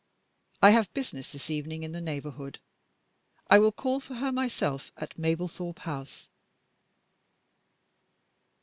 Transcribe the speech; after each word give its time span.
I 0.63 0.71
have 0.71 0.91
business 0.95 1.31
this 1.31 1.51
evening 1.51 1.83
in 1.83 1.91
the 1.91 2.01
neighborhood. 2.01 2.57
I 3.51 3.59
will 3.59 3.71
call 3.71 3.99
for 3.99 4.15
her 4.15 4.31
myself 4.31 4.91
at 4.97 5.15
Mablethorpe 5.15 5.77
House." 5.77 6.27